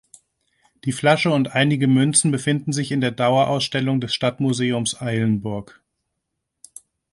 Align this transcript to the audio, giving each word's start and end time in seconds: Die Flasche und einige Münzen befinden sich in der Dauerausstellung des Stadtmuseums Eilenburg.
Die 0.83 0.93
Flasche 0.93 1.29
und 1.29 1.51
einige 1.51 1.85
Münzen 1.87 2.31
befinden 2.31 2.73
sich 2.73 2.91
in 2.91 3.01
der 3.01 3.11
Dauerausstellung 3.11 4.01
des 4.01 4.15
Stadtmuseums 4.15 4.99
Eilenburg. 4.99 5.79